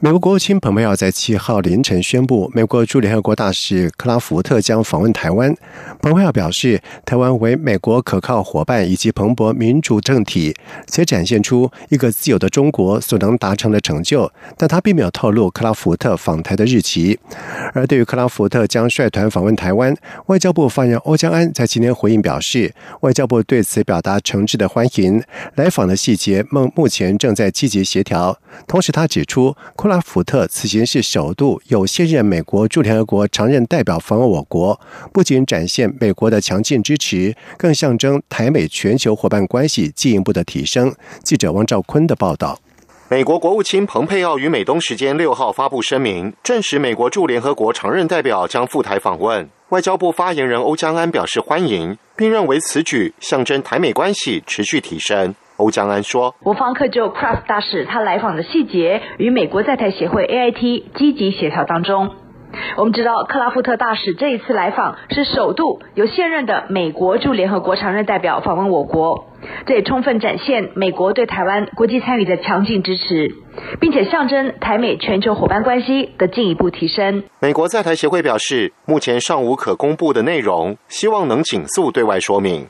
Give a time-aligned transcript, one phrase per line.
[0.00, 5.52] 美国国务卿蓬佩奥在七号凌晨宣布，美国驻联合国大使克拉福特将访问台湾。
[6.00, 10.54] 蓬佩奥表示，台湾为美国可靠伙伴以及蓬勃民主政体，
[10.86, 14.30] 且展现出一个自由的中国所能达成的成就。
[14.56, 17.18] 但他并没有透露克拉福特访台的日期。
[17.74, 19.92] 而对于克拉福特将率团访问台湾，
[20.26, 25.20] 外交部发言人欧江安在今天回应表示，外交部对此表达诚挚的欢迎。
[25.56, 28.38] 来访的细节目目前正在积极协调。
[28.68, 29.54] 同时，他指出，
[29.88, 34.78] 拉福特此行是首度有现任美国驻联合国常任代表访问我国，
[35.12, 40.94] 不仅展现美国的强劲支持，更象征台美全球伙伴关系进一步的提升。
[41.24, 42.60] 记者汪兆坤的报道。
[43.08, 49.48] 美国国务卿蓬佩奥于美东时间六号发布声明，证实美国驻联合国常任代表将赴台访问。
[49.70, 55.34] 外交部发言人欧江安表示欢迎，并认为此举象征台美关系持续提升。
[55.58, 62.10] 欧江安说：“我方克就 Craft 大使他来访的细节与美国在台协会 AIT 积极协调当中。
[62.76, 69.26] 我们知道克拉夫特大使这一次来访是首度由现任的美国驻联合国常任代表访问我国，
[69.66, 73.34] 这也充分展现美国对台湾国际参与的强劲支持，
[73.80, 82.68] 并且象征台美全球伙伴关系的进一步提升。”美国在台协会表示，目前尚无可公布的内容，希望能紧速对外说明。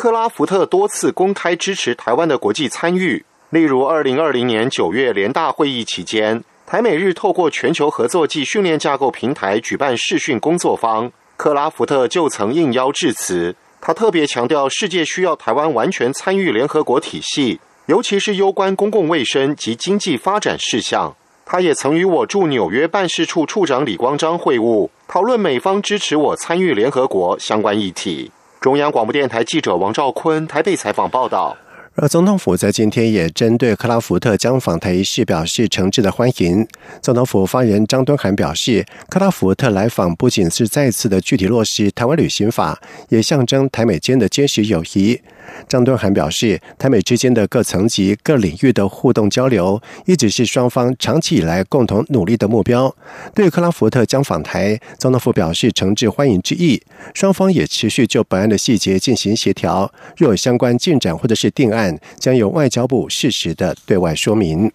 [0.00, 13.54] 克拉福特多次公开支持台湾的国际参与，例如二零二零年九月联大会议期间，台美日透过全球合作暨训练架构平台举办视讯工作坊，克拉福特就曾应邀致辞。
[13.78, 21.14] 他特别强调，世界需要台湾完全参与联合国体系，尤其是攸关公共卫生及经济发展事项。
[21.44, 28.30] 他也曾与我驻纽约办事处处长李光章会晤，讨论美方支持我参与联合国相关议题。
[28.60, 31.56] 中央广播电台记者王兆坤台北采访报道。
[31.94, 36.66] 而总统府在今天也针对克拉福特将访台一事表示诚挚的欢迎。
[37.00, 42.78] 总统府发言人张敦涵表示，克拉福特来访不仅是再次的具体落实台湾旅行法，
[43.08, 45.18] 也象征台美间的坚实友谊。
[45.68, 52.94] 张敦涵表示，台美之间的各层级、各领域的互动交流，一直是双方长期以来共同努力的目标。
[53.34, 56.82] 对克拉福特将访台，总统府表示诚挚欢迎之意。
[57.14, 64.70] 双方也持续就本案的细节进行协调，若有相关进展或者是定案，将由外交部适时的对外说明。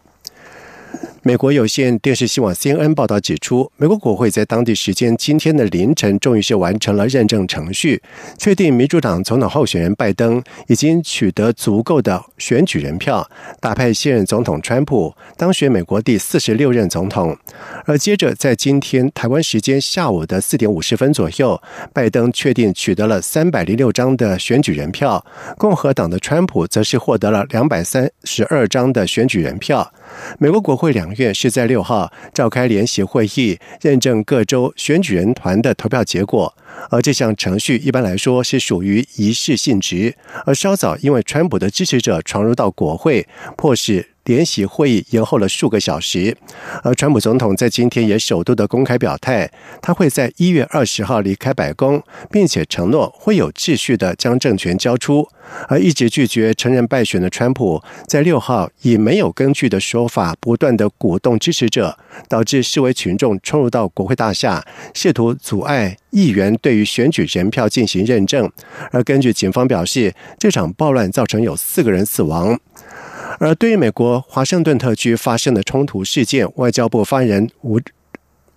[1.28, 8.00] 美国有线电视新闻 CNN 报道指出，美国国会在当地时间今天的凌晨，终于是完成了认证程序，
[8.38, 13.28] 确定民主党总统候选人拜登已经取得足够的选举人票，
[13.60, 17.36] 打败现任总统川普，当选美国第四十六任总统。
[17.86, 21.60] 而接着在今天台湾时间下午的四点五十分左右，
[21.92, 25.26] 拜登确定取得了三百零六张的选举人票，
[25.58, 29.92] 共和党的川普则是获得了两百三十二张的选举人票。
[30.40, 36.54] 美国国会两院是在六号召开联席会议，认证各州选举人团的投票结果。
[36.90, 40.16] 而这项程序一般来说是属于仪式性质，
[40.46, 44.15] 而稍早因为川普的支持者闯入到国会，迫使。
[44.26, 46.36] 联席会议延后了数个小时，
[46.84, 49.50] 而川普总统在今天也首度的公开表态，
[49.82, 55.28] 他会在一月二十号离开白宫，并且承诺会有秩序的将政权交出。
[55.68, 61.96] 而一直拒绝承认败选的川普，在六号以没有根据的说法，不断的鼓动支持者，
[62.28, 64.66] 导致示威群众冲入到国会大厦，
[64.96, 68.52] 试图阻碍议员对于选举人票进行认证。
[68.92, 72.60] 而根据警方表示，这场暴乱造成有四个人死亡。
[73.40, 77.80] 而对于美国华盛顿特区发生的冲突事件，外交部发言人吴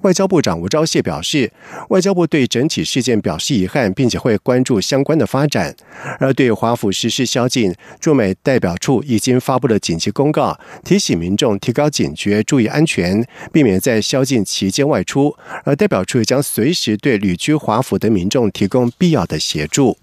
[0.03, 1.51] 外交部长吴钊燮表示，
[1.89, 5.75] 外交部对整体事件表示遗憾，并且会关注相关的发展。
[6.21, 15.35] 而对华府实施宵禁，驻美代表处已经发布了紧急公告，提醒民众提高警觉，注意安全，避免在宵禁期间外出。
[15.65, 19.99] 而代表处将随时对旅居华府的民众提供必要的协助。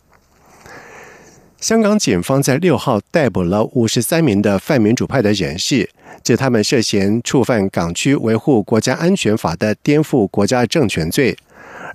[1.59, 5.89] 香港警方在六号逮捕了五十三名的泛民主派的人士，
[6.23, 11.35] 指他们涉嫌触犯港区维护国家安全法的颠覆国家政权罪。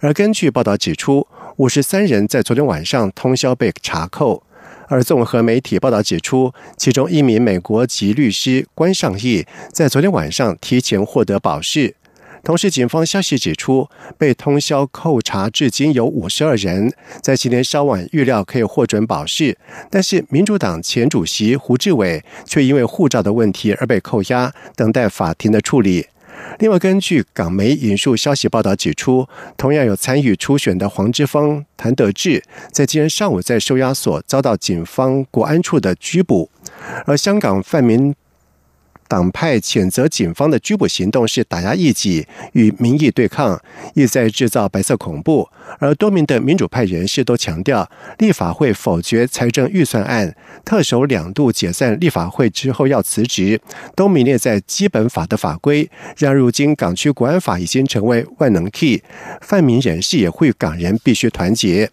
[0.01, 1.27] 而根据报道指出，
[1.57, 4.43] 五十三人在昨天晚上通宵被查扣。
[4.89, 11.95] 而综合媒体报道指出，其中一名美国籍律师关尚义在昨天晚上提前获得保释。
[12.43, 16.93] 同时，警方消息指出，被通宵扣查至今有五十二人，
[17.23, 19.59] 在今天稍晚预料可以获准保释，
[19.91, 26.07] 但是民主党前主席胡志伟却因为护照的问题而被扣押，等待法庭的处理。
[26.59, 29.29] 另外，根据港媒引述消息报道指出，
[29.59, 32.43] 同样有参与初选的黄之锋、谭德志，
[32.73, 36.51] 在今天上午在收押所遭到警方国安处的拘捕，
[37.05, 38.15] 而香港泛民。
[39.11, 43.61] 党派谴责警方的拘捕行动是打压异己、与民意对抗，
[43.95, 45.49] 意在制造白色恐怖。
[45.81, 53.61] 而多名的民主派人士都强调，立法会否决财政预算案，特首两度解散立法会之后要辞职，
[53.97, 59.03] 都名列在基本法的法规，让如今港区国安法已经成为万能 key。
[59.41, 61.91] 泛民人士也呼吁港人必须团结。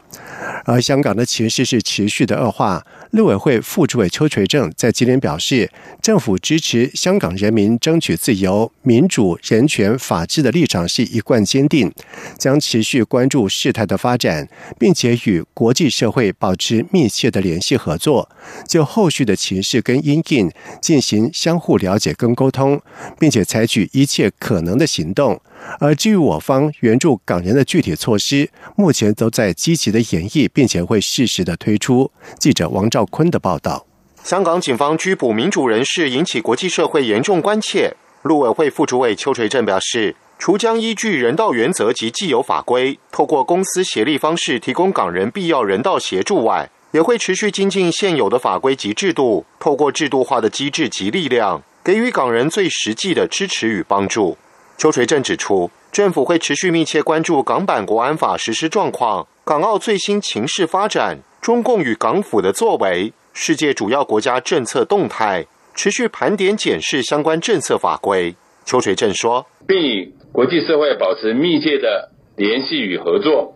[0.66, 2.86] 而香港的情势是持续的恶化。
[3.12, 5.72] 陆委会副主委邱垂正在今天表示，
[6.02, 11.90] 政府支持香港人民争取自由、民主、人权、法治的立场是一贯坚定，
[12.38, 18.30] 将持续关注事态的发展，并且与国际社会保持密切的联系合作，
[18.68, 20.52] 就后续的情势跟因应
[20.82, 22.82] 进行相互了解跟沟通，
[23.18, 25.40] 并且采取一切可能的行动。
[25.80, 32.12] 而至于我方援助港人的具体措施，目前都在积极的演绎，并且会适时的推出。
[32.38, 33.87] 记者王兆坤的报道：
[34.28, 37.96] 香港警方拘捕民主人士，引起国际社会严重关切。
[38.24, 54.38] 陆委会副主委邱垂正表示，除将依据人道原则及既有法规，透过公司协力方式提供港人必要人道协助外，也会持续精进现有的法规及制度，透过制度化的机制及力量，给予港人最实际的支持与帮助。
[54.78, 65.46] 邱垂正指出，政府会持续密切关注港版国安法实施状况、港澳最新情势发展、中共与港府的作为、世界主要国家政策动态，
[65.76, 68.36] 持续盘点检视相关政策法规。
[68.66, 73.54] 邱垂正说，并与国际社会保持密切的联系与合作，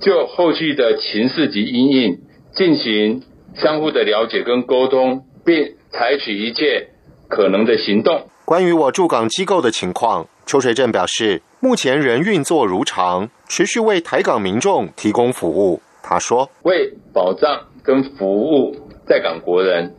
[0.00, 2.18] 就后续的情势及阴影
[2.56, 3.22] 进行
[3.54, 6.88] 相互的了解跟沟通，并采取一切
[7.28, 8.26] 可能的行动。
[8.46, 10.26] 关于我驻港机构的情况。
[10.46, 15.82] 邱垂正表示，目前仍运作如常，持续为台港民众提供服务。
[16.02, 18.74] 他说：“为保障跟服务
[19.10, 19.96] 在港国人，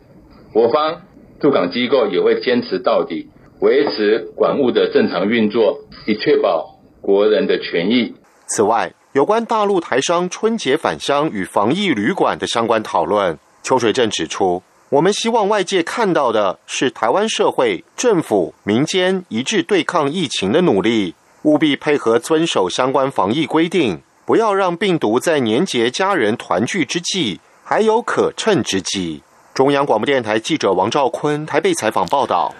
[0.54, 1.02] 我方
[1.38, 3.28] 驻港机构也会坚持到底，
[3.60, 8.14] 维持管务的正常运作，以确保国人的权益。”
[8.48, 14.62] 此外，有关大陆台商春节返乡与防疫旅馆的相关讨论，邱水正指出。
[14.88, 27.40] 我们希望外界看到的是台湾社会、政府、民间一致对抗疫情的努力，务必配合遵守相关防疫规定，不要让病毒在年节家人团聚之际
[27.72, 29.22] 还有可乘之机。
[29.54, 32.54] 中央广播电台记者王兆坤台北采访报道。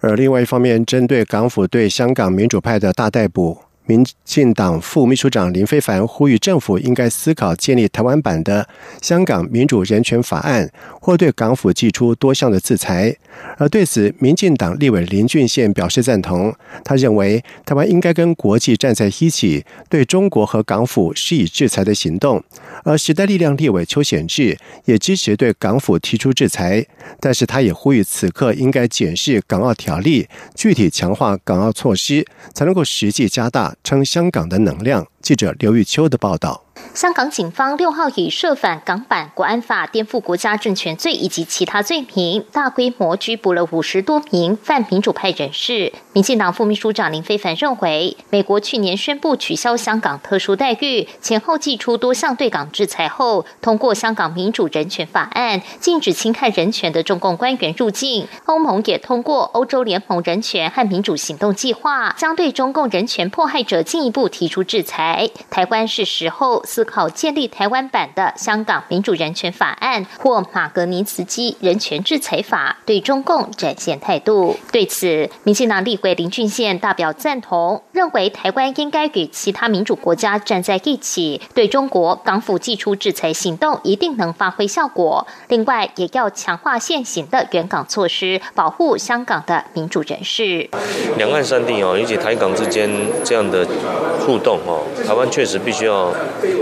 [0.00, 3.56] 而另外一方面，针对港府对香港民主派的大逮捕。
[3.88, 8.68] 民进党副秘书长林非凡呼吁政府应该思考建立台湾版的
[9.00, 10.70] 香港民主人权法案，
[11.00, 13.16] 或对港府寄出多项的制裁。
[13.56, 16.54] 而对此，民进党立委林俊宪表示赞同。
[16.84, 22.44] 他认为，台湾应该跟国际站在一起，对中国和港府施以制裁的行动。
[22.84, 26.84] 而时代力量立委邱显志也支持对港府提出制裁，
[27.20, 33.74] 但是他也呼吁此刻应该检视港澳条例，具体强化港澳措施，才能够实际加大。
[33.82, 35.06] 称香港的能量。
[35.20, 36.67] 记者刘玉秋的报道。
[36.98, 45.92] 香港警方六号以涉反港版国安法、颠覆国家政权罪以及其他罪名，大规模拘捕了五十多名泛民主派人士。
[46.12, 58.26] 民进党副秘书长林非凡认为，美国去年宣布取消香港特殊待遇，前后祭出多项对港制裁后，通过香港民主人权法案，禁止侵害人权的中共官员入境。
[58.46, 65.30] 欧盟也通过欧洲联盟人权和民主行动计划，将对中共人权迫害者进一步提出制裁。
[65.48, 66.64] 台湾是时候。
[66.64, 74.58] 思考建立台湾版的香港民主人权法案或马格尼茨基人权制裁法，对中共展现态度。
[74.72, 85.26] 对此，民进党立委林俊宪大表赞同，认为台湾应该与其他民主国家站在一起，对中国港府寄出制裁行动一定能发挥效果。
[85.48, 90.68] 另外，也要强化现行的援港措施，保护香港的民主人士。
[91.16, 92.90] 两岸三地哦，以及台港之间
[93.22, 93.66] 这样的
[94.20, 96.12] 互动哦，台湾确实必须要。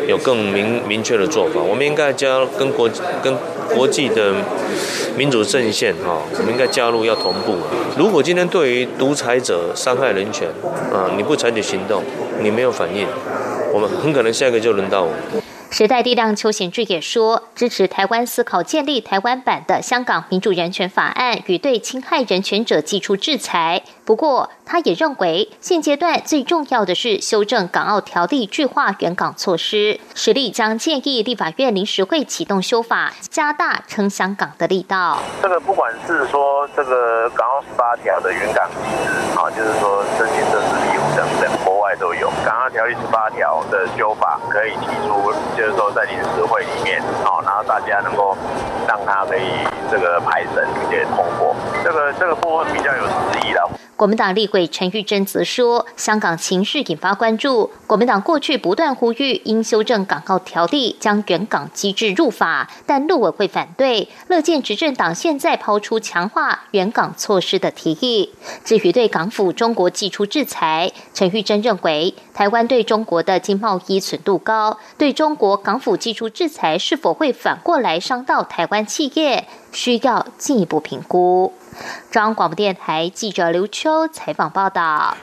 [0.06, 2.88] 有更明明确的做法，我们应该加跟国
[3.22, 3.34] 跟
[3.74, 4.32] 国际的
[5.16, 7.56] 民主阵线哈，我们应该加入要同步。
[7.98, 10.48] 如果今天对于独裁者伤害人权
[10.92, 12.02] 啊，你不采取行动，
[12.40, 13.06] 你没有反应，
[13.72, 15.12] 我们很可能下一个就轮到我。
[15.78, 23.82] 时代力量邱显志也说，支持台湾思考建立台湾版的香港民主人权法案与对侵害人权者寄出制裁。
[24.06, 30.00] 不过，他也认为，现阶段最重要的是修正《港澳条例》具化原港措施。
[30.14, 35.18] 实力将建议立法院临时会启动修法，加大撑香港的力道。
[35.42, 41.05] 这个不管是说这个港澳十八条的原港机制，啊，就是说申请政治庇护，
[41.94, 42.28] 都有。
[42.44, 48.36] 刚刚条例十八条的修法可以提出，就是说在临时会里面，好，然后大家能够
[48.88, 51.54] 让它可以这个排审并且通过。
[51.84, 53.04] 这个这个部分比较有。
[53.96, 57.70] 国民党立委陈玉珍则说，香港情势引发关注。
[57.86, 68.34] 国民党过去不断呼吁应修正港澳条例，将原港机制入法，但陆委会反对，乐见执政党现在抛出强化原港措施的提议。
[68.62, 81.54] 至于对港府中国寄出制裁，陈玉珍认为，台湾对中国的经贸依存度高，对中国港府寄出制裁是否会反过来伤到台湾企业，需要进一步评估。
[82.10, 85.16] 中央广播电台记者刘秋采访报道。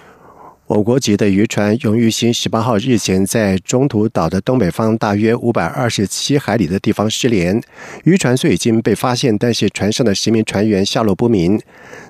[0.76, 7.62] 我国籍的渔船“永裕星”十八号日前在中途岛的东北方大约五百二十七海里的地方失联，
[8.06, 11.62] 渔船虽已经被发现，但是船上的十名船员下落不明。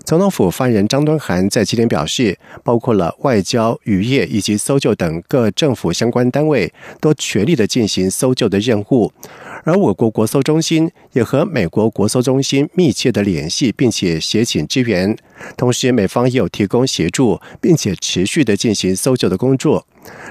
[0.05, 9.11] 总统府发言人张敦涵在今天表示，包括了外交、渔业以及搜救等各政府相关单位，都全力的进行搜救的任务。
[9.63, 15.15] 而我国国搜中心也和美国国搜中心密切的联系，并且协请支援。
[15.57, 19.87] 同时，美方也有提供协助，并且持续的进行搜救的工作。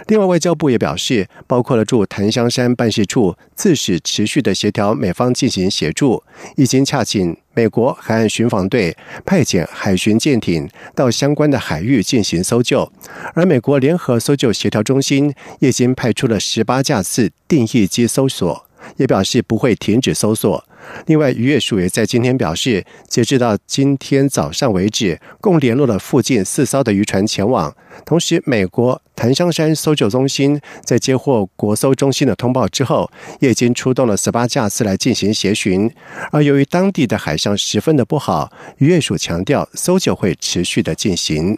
[0.09, 6.23] 另外，外交部也表示，包括了驻檀香山办事处自始持续的协调美方进行协助，
[6.57, 12.91] 已经洽请美国海岸巡防队派遣海巡舰艇到相关的海域进行搜救。
[13.35, 18.67] 而美国联合搜救协调中心已经派出了十八架次定义机搜索。
[18.97, 20.65] 也表示不会停止搜索。
[21.07, 27.75] 另外，渔业署也在今天表示，截至到今天早上为止，共联络了附近四艘的渔船前往。
[28.05, 33.09] 同时，美国檀香山搜救中心在接获国搜中心的通报之后，
[33.39, 35.89] 也已经出动了十八架次来进行协寻。
[36.33, 41.57] 而由于当地的海上十分的不好，渔业署强调，搜救会持续的进行。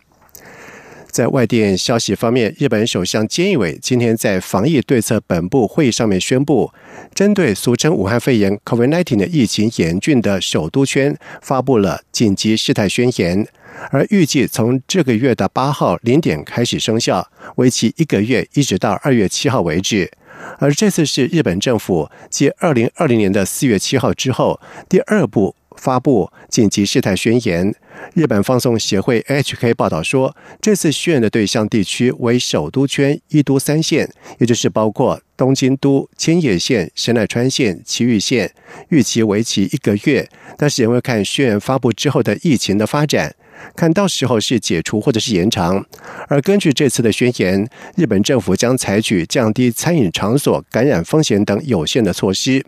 [1.14, 6.72] 在外电消息方面，日本首相菅义伟今天在防疫对策本部会议上面宣布，
[7.14, 13.46] 针对俗称武汉肺炎 （COVID-19） 的疫情严峻的首都圈，发布了紧急事态宣言，
[13.92, 20.10] 而预计从这个月的八号零点开始生效，为期一个月，一直到二月七号为止。
[20.58, 25.54] 而这次是日本政府继二零二零年的四月七号之后第二部。
[25.84, 27.74] 发布紧急事态宣言。
[28.14, 38.50] 日本放送协会 HK 报道说，这次宣言的对象地区为首都圈一都三县，也就是包括东京都、千叶县、神奈川县、埼玉县，
[38.88, 40.26] 预期为期一个月。
[40.56, 43.34] 但是，也会看宣言发布之后的疫情的发展。
[43.76, 45.84] 看到时候是解除或者是延长，
[46.28, 52.64] 而根据这次的宣言，日本政府将采取降低餐饮场所感染风险等有限的措施。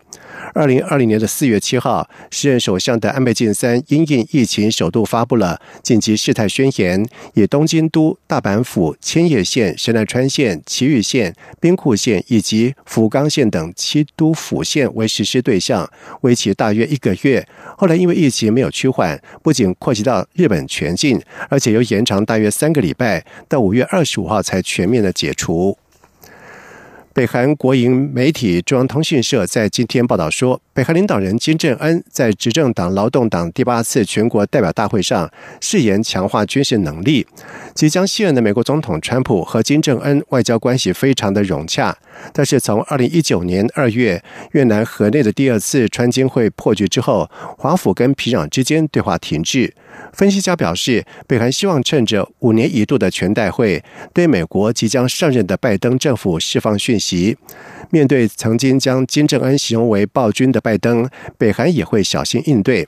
[0.53, 15.89] 二零二零年的四月七号，时任首相的安倍晋三因应疫情，首度发布了紧急事态宣言，以东京都、大阪府、千叶县、神奈川县、埼玉县、兵库县以及福冈县等七都府县为实施对象，
[16.21, 17.45] 为期大约一个月。
[17.77, 25.77] 后来因为疫情没有趋缓，不仅扩及到日本全境，而且又延长大约三个礼拜，到五月二十五号才全面的解除。
[27.13, 35.27] 北韩国营媒体中央通讯社在今天报道说，北韩领导人金正恩在执政党劳动党第八次全国代表大会上
[35.59, 37.25] 誓言强化军事能力。
[37.77, 41.95] 即将卸任的美国总统川普和金正恩外交关系非常的融洽，
[42.33, 44.19] 但是从二零一九年二月
[44.53, 49.71] 越南河内的第二次川金会破局之后，华府跟平壤之间对话停滞。
[50.11, 57.37] 分析家表示，北韩希望趁着五年一度的全代会，对美国即将上任的拜登政府释放讯息。
[57.89, 62.87] 面对曾经将金正恩形容为暴君的拜登，北韩也会小心应对。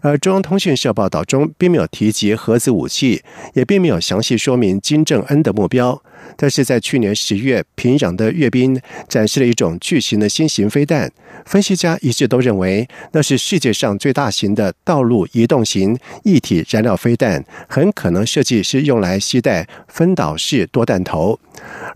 [0.00, 3.22] 而中央通讯社报道中并没有提及核子武器，
[3.54, 6.02] 也并没有详细说明金正恩的目标。
[6.36, 8.78] 但是在去年十月，平壤的阅兵
[9.08, 11.10] 展示了一种巨型的新型飞弹。
[11.46, 21.38] 分析家一致都认为，那是世界上最大型的道路移动型一体燃料飞弹，很可能设计是用来携带分导式多弹头。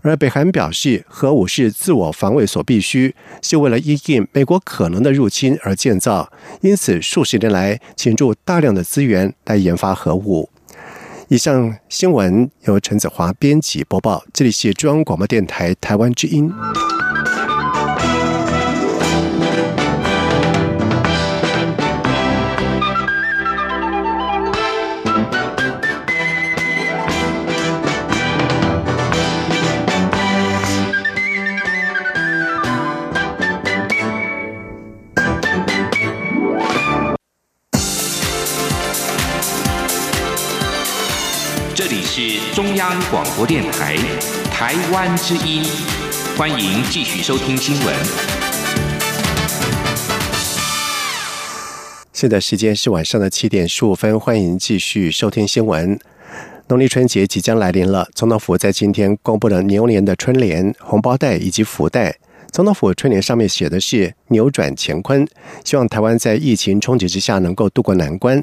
[0.01, 10.49] 而北韩表示，核武是自我防卫所必须，是为了应应美国可能的入侵而建造，因此数十年来倾注大量的资源来研发核武。
[11.29, 16.51] 以上新闻由陈子华编辑播报，这里是中央广播电台台湾之音。
[42.15, 43.95] 是中央广播电台
[44.51, 45.63] 台湾之音，
[46.37, 47.95] 欢迎继续收听新闻。
[52.11, 55.99] 现在时间是晚上的七点十五分，欢迎继续收听新闻。
[56.67, 62.17] 农历春节即将来临了，总统府在今天公布了牛年的春联、红包袋以及福袋。
[62.53, 65.27] 总统府春联上面写的是“扭转乾坤”，
[65.65, 68.39] 希望台湾在疫情冲击之下能够渡过难关。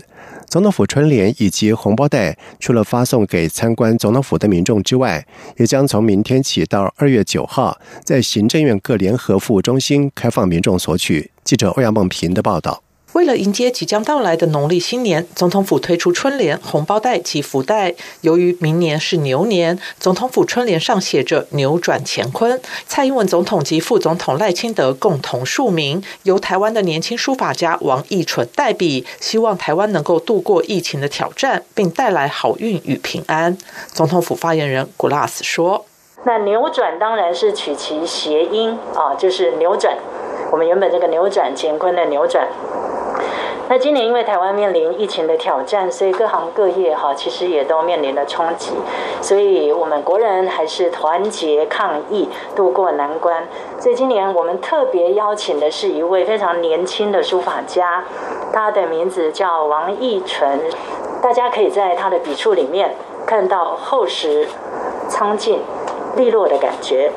[0.48, 5.24] 总统府春联以及红包袋，除了发送给参观总统府的民众之外，
[5.58, 11.30] 也将从明天起到二月九号，在行政院各联合服务中心开放民众索取。
[11.44, 12.82] 记者欧阳梦平的报道。
[13.12, 17.92] 为了迎接即将到来的农历新年，总统府推出春联、红包袋及福袋。
[18.20, 22.60] 由于明年是牛年，总统府春联上写着“扭转乾坤”。
[22.86, 33.58] 蔡英文总统及副总统赖清德共同署名，由台湾的年轻书法家王义纯代笔，希望台湾能够度过疫情的挑战，并带来好运与平安。
[33.92, 35.84] 总统府发言人古拉斯说
[36.24, 39.98] ：“那扭转当然是取其谐音啊，就是扭转。
[40.52, 42.46] 我们原本这个扭转乾坤的扭转。”
[43.70, 48.72] 那今年因为台湾面临疫情的挑战，所以各行各业哈其实也都面临了冲击，
[49.22, 53.46] 所以我们国人还是团结抗疫，渡过难关。
[53.78, 58.02] 所以今年我们特别邀请的是一位非常年轻的书法家，
[58.52, 60.58] 他的名字叫王义纯，
[61.22, 64.48] 大家可以在他的笔触里面看到厚实、
[65.08, 65.62] 苍劲、
[66.16, 67.12] 利落的感觉。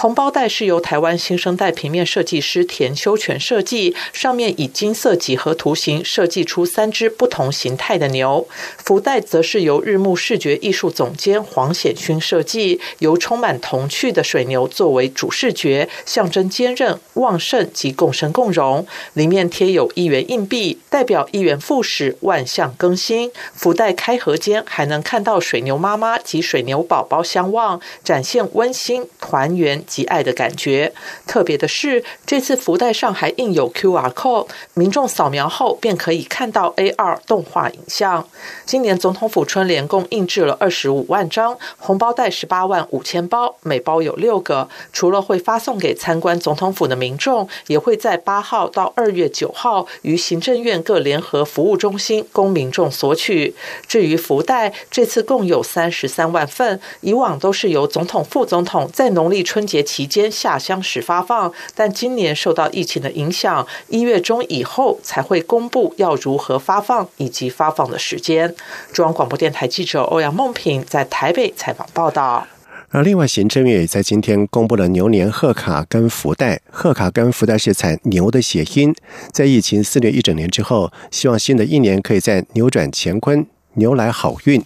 [0.00, 8.46] 红包袋是由台湾新生代平面设计师田修全设计，上面以金色几何图形设计出三只不同形态的牛。
[8.76, 18.86] 福袋则是由日暮视觉艺术总监黄显勋设计，由充满童趣的水牛作为主视觉，象征坚韧、旺盛及共生共荣。
[19.14, 23.32] 里面贴有一元硬币，代表一元复始、万象更新。
[23.52, 29.84] 福袋开合间还能看到水牛妈妈及水牛宝宝相望，展现温馨团圆。
[29.88, 30.92] 及爱的感觉。
[31.26, 38.28] 特别的是，这次福袋上还印有 QR code，民众扫描后便可以看到 AR 动画影像。
[38.66, 44.68] 今年总统府春联共印制了二十五万张，红包袋十八万五千包，每包有六个。
[44.92, 53.54] 除了会发送给参观总统府的民众，也会在八号到二月九号于行政院各联合服务中心供民众索取。
[53.86, 59.77] 至于福袋，这次共有三十三万份，以往都是由总统、副总统在农历春节。
[59.82, 68.54] 期间下乡时发放，但今年受到疫情的影响，一月中以后才会公布要如何发放以及发放的时间。
[68.92, 72.46] 中央广播电台记者欧阳梦平在台北采访报道。
[72.90, 78.94] 而另外，行政院也在今天公布了牛年贺卡跟福袋，贺卡跟福袋是采牛的谐音，
[79.30, 84.64] 在疫情肆虐一整年之后，希望新的一年可以在扭转乾坤，牛来好运。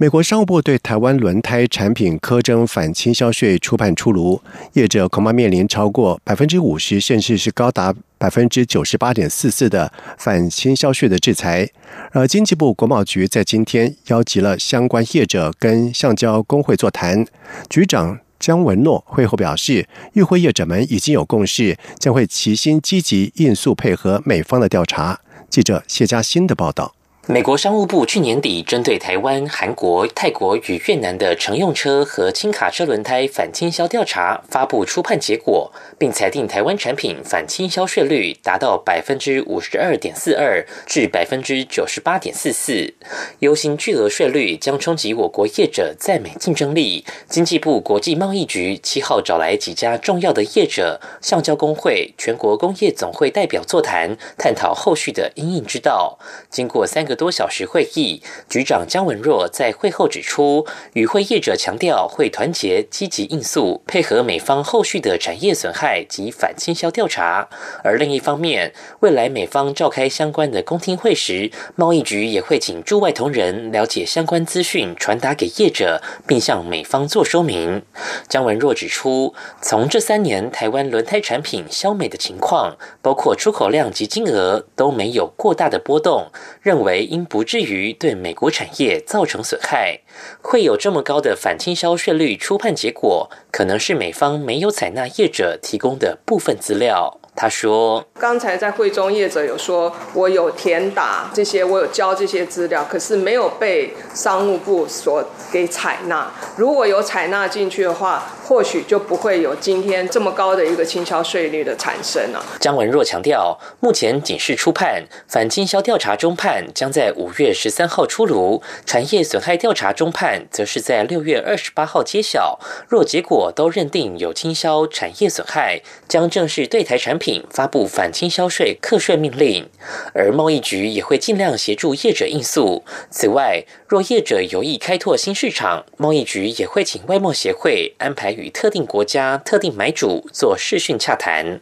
[0.00, 4.40] 美国商务部对台湾轮胎产品苛征反倾销税初判出炉，
[4.72, 11.68] 业者恐怕面临超过百分之五十，甚至是高达百分之九十八点四四的反倾销税的制裁。
[12.12, 17.26] 而经济部国贸局在今天邀集了相关业者跟橡胶工会座谈，
[17.68, 25.20] 局长姜文诺会后表示，与会业者们已经有共识，将会齐心积极应诉配合美方的调查。
[25.50, 26.94] 记者谢佳欣的报道。
[27.32, 42.92] 美国商务部去年底针对台湾、韩国、泰国与越南的乘用车和轻卡车轮胎反倾销调查发布初判结果，并裁定台湾产品反倾销税率达到百分之五十二点四二至百分之九十八点四四，
[43.38, 47.04] 优新巨额税率将冲击我国业者在美竞争力。
[47.28, 56.18] 经济部国际贸易局七号找来几家重要的业者、橡胶工会、全国工业总会代表座谈，探讨后续的应应之道。
[56.50, 57.19] 经过三个。
[57.20, 67.50] 多小时会议，局长姜文若在会后指出，与会业者强调会团结、积极应诉，配合美方后续的产业损害及反倾销调查。
[67.84, 77.82] 而另一方面，未来美方召开相关的公听会时，贸易局也会请驻外同仁了解相关资讯，传达给业者，并向美方做说明。
[78.30, 86.30] 姜文若指出，从这三年台湾轮胎产品销美的情况，包括出口量及金额都没有过大的波动，
[86.62, 87.09] 认为。
[87.10, 90.00] 应不至于对美国产业造成损害，
[90.40, 97.19] 会有这么高的反倾销税率初判结果，可能是美方没有采纳业者提供的部分资料。
[97.36, 106.30] 他说：“刚才在会中业者有说，我有填打这些，我有交这些资料，可是没有被商务部所给采纳。
[106.56, 122.58] 如果有采纳进去的话，或许就不会有今天这么高的一个倾销税率的产生了。”张文若强调，目前警示初判，反倾销调查中判将在五月十三号出炉，产业损害调查中判则是在六月二十八号揭晓。
[122.88, 129.68] 若结果都认定有倾销产业损害，将正式对台产品发布反倾销税课税命令，
[130.14, 132.82] 而贸易局也会尽量协助业者应诉。
[133.10, 141.60] 此外，若业者有意开拓新市场，贸易局也会请外贸协会安排与特定国家、特定买主做视讯洽谈。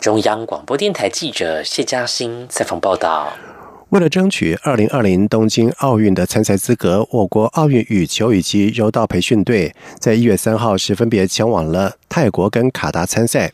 [0.00, 3.32] 中央广播电台记者谢嘉欣采访报道。
[3.90, 13.52] 为了争取二零二零东京奥运的参赛资格，我国奥运羽球以及柔道培训队在一月三号时分别前往了泰国跟卡达参赛。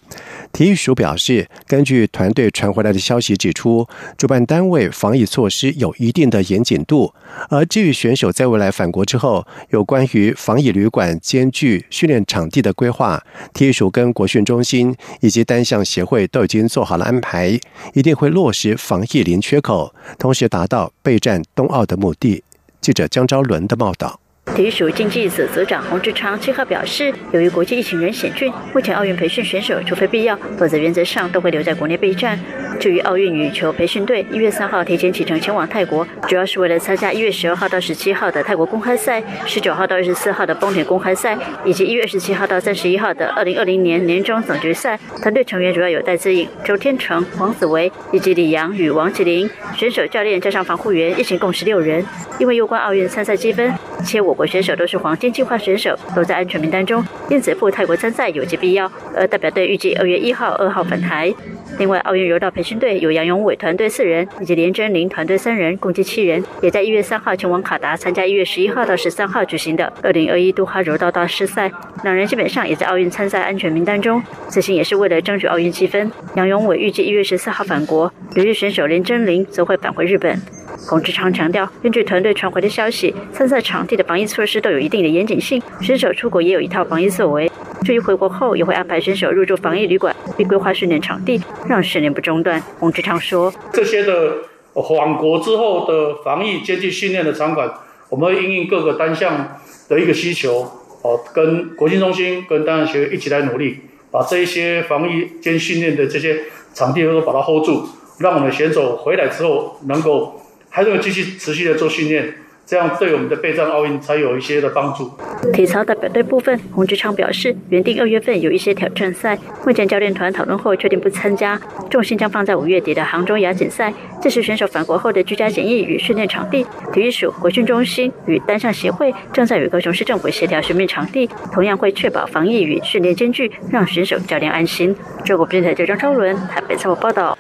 [0.57, 7.13] 体育署表示，根据团队传回来的消息指出，主办单位防疫措施有一定的严谨度。
[7.51, 17.61] 而至于选手在未来返国之后，有关于防疫旅馆、兼具训练场地的规划，体育署跟国训中心以及单项协会都已经做好了安排，
[17.93, 19.95] 一定会落实防疫零缺口。
[20.19, 22.43] 同时达到备战冬奥的目的。
[22.81, 24.19] 记者江昭伦的报道。
[24.55, 32.39] 体育署经济组组长洪志昌七号表示，由于国际疫情仍险峻，目前奥运培训选手除非必要，否则原则上都会留在国内备战。
[32.81, 44.99] 至于奥运羽球培训队，一月三号提前启程前往泰国，主要是为了参加一月十二号到十七号的泰国公开赛、十九号到二十四号的丰田公开赛，以及一月二十七号到三十一号的二零二零年年终总决赛。
[45.21, 52.05] 团队成员主要有戴资颖、周天成、黄子维以及李阳与王麒麟，选手、教练加上防护员，一行共十六人。
[52.39, 53.73] 因为有关奥运参赛积分，
[54.05, 58.91] 且我国选手都是黄金计划选手，都在安全名单中，因此赴泰国参赛有其必要。
[59.15, 61.35] 而代表队预计二月一号、二号返台。
[61.79, 71.71] 另外，奥运柔道培训队有杨永伟团队四人，以及连真玲团队三人，共计七人，也在一月三号前往卡达参加一月十一号到十三号举行的二零二一杜哈柔道大师赛。
[72.03, 74.23] 两人基本上也在奥运参赛安全名单中。
[74.49, 76.11] 此行也是为了争取奥运积分。
[76.35, 80.41] 杨永伟预计一月十四号返国，留日选手连真玲则会返回日本。
[80.89, 87.51] 龚志昌强调，根据团队传回的消息，参赛场地的防疫措施都有一定的严谨性，选手出国也有一套防疫作为。
[87.83, 92.63] 至于回国后，也会安排选手入住防疫旅馆，并规划训练场地，让训练不中断。
[92.79, 94.39] 洪志昌说：“这些的
[94.75, 97.73] 返国之后的防疫接近训练的场馆，
[98.09, 100.71] 我们会应应各个单项的一个需求，
[101.03, 107.87] 哦，跟国际中心、跟单项协会一起来努力，把这一些防疫兼训练的这些场地都把它 hold 住，
[108.19, 112.35] 让我们选手回来之后能够还能继续持续的做训练。”
[112.67, 115.09] 这样对我们的备战奥运才有一些的帮助。
[115.53, 121.57] 体操代表队部分，洪志昌表示，原定二月份有一些挑战赛，目前教练团讨论后确定不参加，
[121.89, 123.95] 重心将放在五月底的杭州亚锦赛。
[124.21, 126.67] 这是选手返国后的居家检疫与训练场地。
[126.93, 134.97] 体育署、国训中心与单项协会正在与高雄市政府协调寻觅场地，同样会确保防疫与训练间距，让选手、教练安心。
[135.25, 137.39] 中国电台记者张超伦台北采访报道。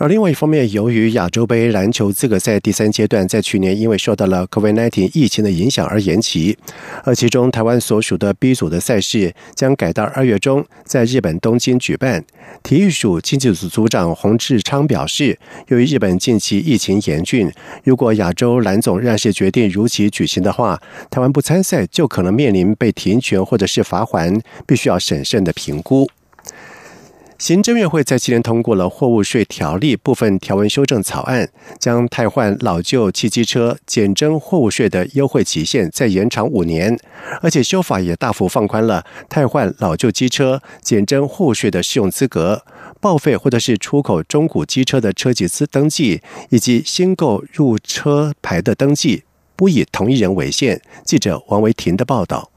[0.00, 6.56] 而另外一方面，由于亚洲杯篮球资格赛第三阶段在去年因为受到了 COVID-19 疫情的影响而延期，
[7.04, 12.24] 而其中台湾所属的 B 组的赛事将改到二月中在日本东京举办。
[12.62, 17.52] 体育署经济组组长洪志昌表示，由于日本近期疫情严峻，
[17.84, 26.08] 如果亚洲篮总让是决定如期举行的话，台湾不参赛就可能面临被停权或者是罚款，必须要审慎的评估。
[27.40, 31.48] 行政院会在今年通过了货物税条例部分条文修正草案，
[31.78, 37.00] 将汰换老旧汽机车减征货物税的优惠期限再延长五年，
[37.40, 42.62] 而且修法也大幅放宽了汰换老旧机车减征货物税的适用资格，
[43.00, 49.24] 报废或者是出口中古机车的车籍资登记以及新购入车牌的登记，
[49.56, 50.82] 不以同一人为限。
[51.06, 52.50] 记者王维婷的报道。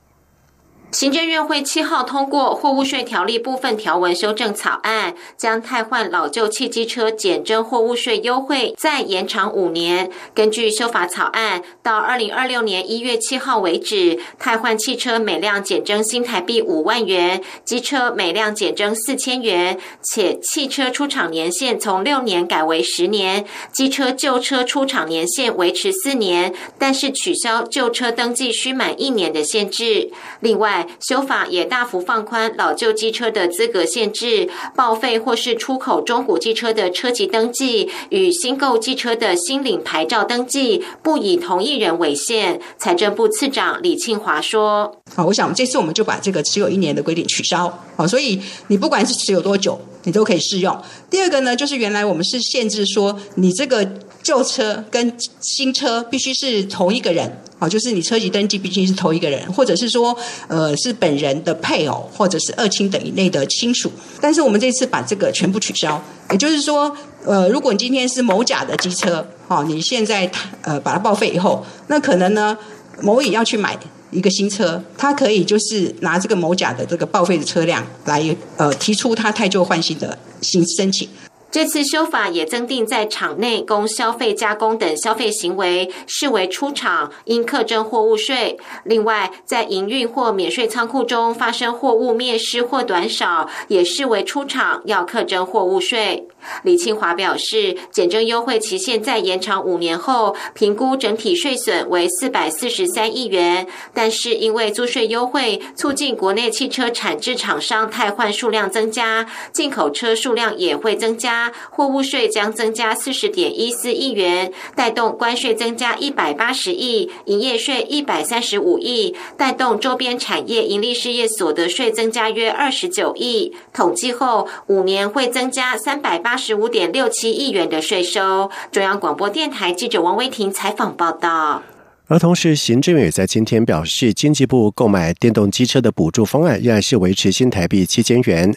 [0.94, 10.12] 行政院会七号通过货物税条例部分条文修正草案，将汰换老旧汽机车减征货物税优惠再延长五年。
[10.36, 30.12] 根据修法草案，到二零二六年一月七号为止，汰换汽车每辆减征新台币五万元，机车每辆减征四千元，且汽车出厂年限从六年改为十年，机车旧车出厂年限维持四年，但是取消旧车登记需满一年的限制。
[30.40, 42.60] 另外，修法也大幅放宽老旧机车的资格限制，报废或是出口中古机车的车籍登记与新购机车的新领牌照登记不以同一人为限。
[42.78, 47.84] 财政部次长李庆华说：“好，我想这次我们就把这个持有一年的规定取消。
[47.96, 50.80] 好，所以你不管是持有多久，你都可以适用。
[51.10, 53.88] 第二个呢，就是原来我们是限制说你这个。”
[54.24, 63.92] 旧车跟新车必须是同一个人，好，就是你车籍登记必须是同一个人，或者是说，呃，是本人的配偶或者是二亲等以内的亲属。
[64.22, 70.32] 但是我们这次把这个全部取消，也就是说，呃，如果你今天是某甲的机车，好，你现在
[70.62, 72.58] 呃把它报废以后，那可能呢
[73.02, 73.78] 某乙要去买
[74.12, 78.24] 一个新车，他可以就是拿这个某甲的这个报废的车辆来
[78.56, 81.10] 呃提出他太旧换新的新申请。
[81.54, 88.58] 这次修法也增定，在场内供消费加工等消费行为视为出厂，应课征货物税。
[88.84, 96.28] 另外，在营运或免税仓库中发生货物灭失或短少，也视为出厂，要课征货物税。
[96.64, 103.68] 李庆华表示，减征优惠期限再延长五年后，评估整体税损为四百四十三亿元。
[103.94, 111.52] 但是因为租税优惠促进国内汽车产制厂商汰换数量增加，进口车数量也会增加。
[111.70, 123.54] 货物税将增加四十点一四亿元，带动关税增加一百八十亿，营业税一百三十五亿，带动周边产业盈利事业所得税增加约二十九亿。
[123.74, 128.50] 统计后，五年会增加三百八十五点六七亿元的税收。
[128.72, 131.64] 中央广播电台记者王威婷采访报道。
[132.08, 138.54] 而同时，行政院也在今天表示，经济部购买电动机车的补助方案依然是维持新台币七千元。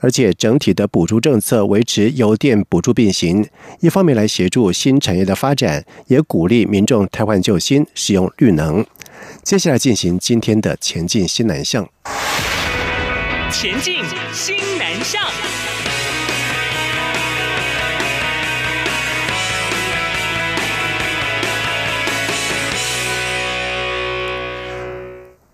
[0.00, 3.44] 而且整体的补助政策维持油电补助并行，
[3.80, 8.84] 一方面来协助新产业的发展，也鼓励民众汰换旧新，使用绿能。
[9.42, 11.88] 接下来进行今天的前进新南向。
[13.50, 13.96] 前进
[14.32, 15.57] 新南向。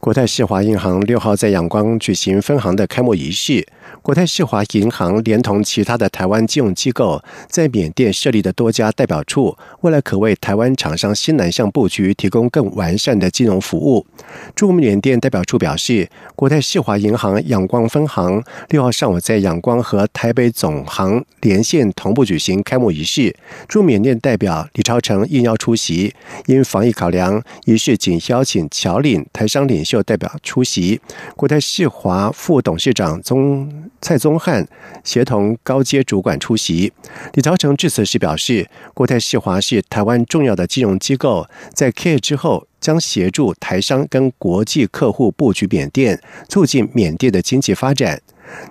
[0.04, 3.66] 国泰世华银行六号在阳光举行分行的开幕仪式。
[4.02, 14.06] 国泰世华银行连同其他的台湾金融机构，在缅甸设立的多家代表处，未来可为台湾厂商新南向布局提供更完善的金融服务。
[14.54, 23.34] 驻缅甸代表处表示，国泰世华银行仰光分行六号上午在仰光和台北总行连线同步举行开幕仪式，
[23.66, 26.14] 驻缅甸代表李超成应邀出席，
[26.46, 31.00] 因防疫考量，仪式仅邀请侨领台商领袖代表出席。
[31.36, 33.73] 国泰世华副董事长宗。
[34.04, 34.68] 蔡宗汉
[35.02, 36.92] 协同高阶主管出席。
[37.32, 48.20] 李朝成致辞时表示，国泰世华是台湾重要的金融机构，在 K 之后将协助台商跟国际客户布局缅甸，促进缅甸的经济发展。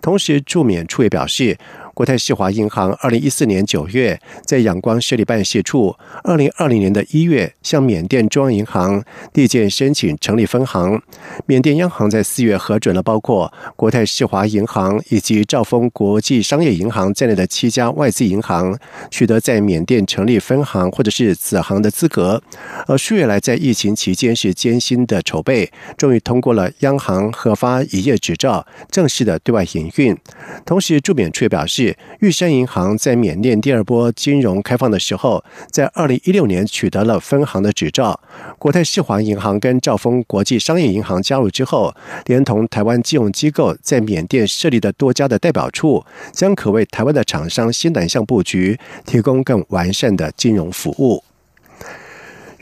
[0.03, 1.57] 同时，驻缅处也表示。
[1.93, 10.99] 国泰世华银行二零一四年九月在仰光设立办事处，二零二零年的一月向缅甸中央银行递件申请成立分行。
[11.45, 18.75] 缅甸央行在四月核准了包括国泰世华银行以及兆丰国际商业银行在内的七家外资银行
[19.11, 22.41] 取得在缅甸成立分行或者是子行的资格。
[22.87, 30.17] 而数月来在疫情期间是艰辛的筹备，终于通过了央行核发营业执照，正式的对外营运。
[30.65, 31.82] 同时，驻缅处表示。
[32.19, 38.19] 玉山银行在缅甸第二波金融开放的时候，在二零一六年取得了分行的执照。
[38.59, 41.93] 国泰世华银行跟兆丰国际商业银行加入之后，
[42.25, 51.23] 连同台湾金融机构在缅甸设立的多家的代表处，将可为台湾的厂商新南向布局提供更完善的金融服务。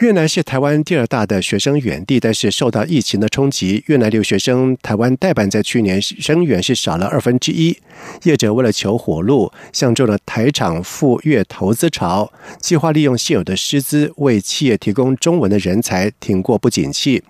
[0.02, 7.78] 越南是台湾第二大的学生源地，但是受到疫情的冲击，越南留学生台湾代办在去年生源是少了二分之一。
[8.24, 17.24] 业者为了求活路，相中了台厂赴越投资潮，计划利用现有的师资为企业提供中文的人才，挺过不景气。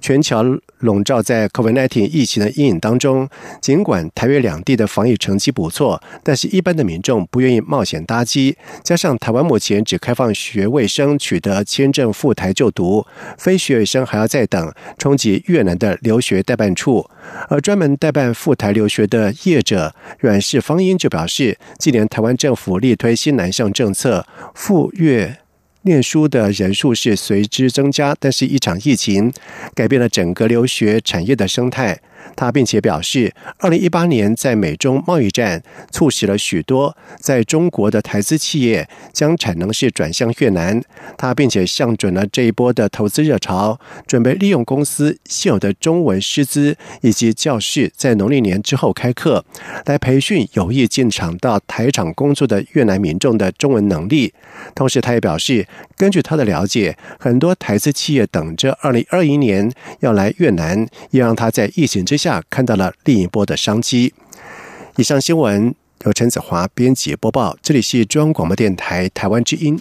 [0.00, 0.58] 全球。
[0.78, 3.28] 笼罩在 COVID-19 疫情的阴影当中，
[3.60, 8.56] 尽管台越两地的防疫成绩不错，但是一般的民众不愿意冒险搭机。
[8.84, 17.08] 加上台湾目前只开放学卫生取得签证赴台就读，非学生还要再等，冲击越南的留学代办处。
[17.48, 25.38] 而专门代办赴台留学的业者阮氏芳英就表示，今年台湾政府力推新南向政策，赴越。
[25.82, 29.32] 念书的人数是随之增加，但是一场疫情
[29.74, 32.00] 改变了整个留学产业的生态。
[32.36, 40.80] 他并且表示，二零一八年在美中贸易战促使了许多在中国的台资企业将产能是转向越南。
[41.16, 49.44] 他并且向准了这一波的投资热潮，准备利用公司现有的中文师资以及教室，在农历年之后开课，
[49.86, 54.34] 来培训有意进场到台厂工作的越南民众的中文能力。
[54.74, 62.04] 同时，他也表示，根据他的了解，很多台资企业等着二零二一年要来越南，也让他在疫情。
[62.04, 64.14] 之下看到了另一波的商机。
[64.96, 69.78] 以上新闻由陈子华编辑播报，这里是中央广播电台台湾之音。